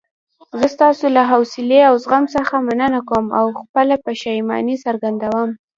زه 0.59 0.67
ستاسو 0.75 1.05
له 1.15 1.21
حوصلې 1.31 1.79
او 1.89 1.93
زغم 2.03 2.23
څخه 2.35 2.55
مننه 2.67 2.99
کوم 3.09 3.25
او 3.39 3.45
خپله 3.59 3.95
پښیماني 4.05 4.75
څرګندوم. 4.85 5.49